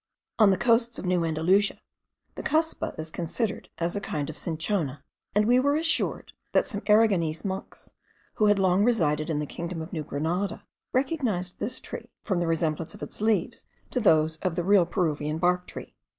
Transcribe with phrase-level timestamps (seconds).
[0.39, 1.79] On the coasts of New Andalusia,
[2.33, 5.03] the cuspa is considered as a kind of cinchona;
[5.35, 7.91] and we were assured, that some Aragonese monks,
[8.37, 12.47] who had long resided in the kingdom of New Grenada, recognised this tree from the
[12.47, 15.93] resemblance of its leaves to those of the real Peruvian bark tree.